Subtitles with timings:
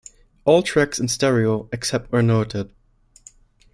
[0.45, 2.71] All tracks in stereo, except where noted.